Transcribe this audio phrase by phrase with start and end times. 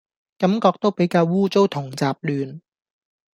[0.39, 2.61] 感覺都比較污糟同雜亂